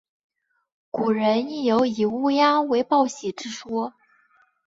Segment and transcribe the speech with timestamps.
[0.89, 3.93] 古人亦有以乌鸦为报喜之说。